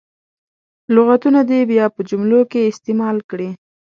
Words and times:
لغتونه 0.95 1.39
دې 1.49 1.59
بیا 1.71 1.85
په 1.95 2.01
جملو 2.09 2.39
کې 2.51 2.69
استعمال 2.71 3.17
کړي. 3.29 3.49